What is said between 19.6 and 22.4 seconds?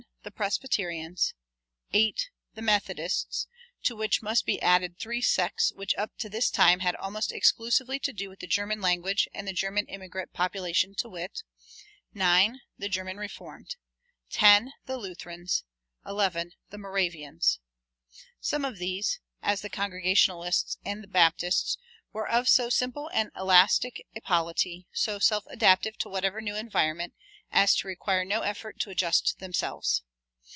the Congregationalists and the Baptists, were